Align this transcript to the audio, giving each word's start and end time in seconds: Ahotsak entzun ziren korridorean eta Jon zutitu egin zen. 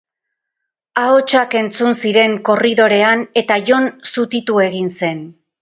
Ahotsak 1.01 1.53
entzun 1.61 1.93
ziren 2.05 2.35
korridorean 2.49 3.21
eta 3.43 3.59
Jon 3.71 3.89
zutitu 4.13 4.61
egin 4.71 4.95
zen. 4.99 5.27